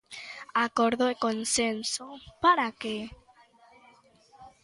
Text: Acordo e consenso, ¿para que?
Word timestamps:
Acordo 0.65 1.03
e 1.09 1.15
consenso, 1.25 2.05
¿para 2.43 2.67
que? 2.79 2.95